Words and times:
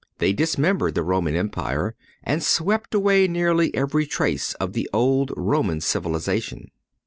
They 0.17 0.33
dismembered 0.33 0.95
the 0.95 1.03
Roman 1.03 1.35
Empire 1.35 1.93
and 2.23 2.41
swept 2.41 2.95
away 2.95 3.27
nearly 3.27 3.71
every 3.75 4.07
trace 4.07 4.55
of 4.55 4.73
the 4.73 4.89
old 4.91 5.31
Roman 5.37 5.79
civilization. 5.79 6.71